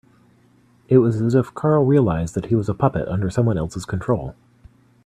It 0.87 0.97
was 0.97 1.21
as 1.21 1.35
if 1.35 1.53
Carl 1.53 1.83
realised 1.85 2.33
that 2.33 2.47
he 2.47 2.55
was 2.55 2.67
a 2.67 2.73
puppet 2.73 3.07
under 3.07 3.29
someone 3.29 3.59
else's 3.59 3.85
control. 3.85 4.33